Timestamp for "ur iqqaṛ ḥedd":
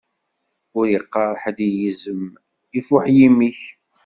0.77-1.59